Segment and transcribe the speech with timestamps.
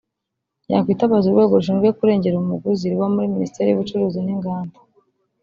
[0.71, 4.77] yakwitabaza urwego rushinzwe kurengera umuguzi ruba muri Minisiteri y’Ubucuruzi n’Inganda